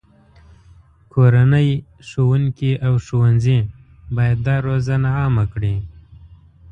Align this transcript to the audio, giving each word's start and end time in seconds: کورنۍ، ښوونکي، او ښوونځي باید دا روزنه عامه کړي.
کورنۍ، 1.13 1.69
ښوونکي، 2.07 2.71
او 2.85 2.93
ښوونځي 3.05 3.59
باید 4.15 4.37
دا 4.47 4.55
روزنه 4.67 5.09
عامه 5.19 5.45
کړي. 5.53 5.75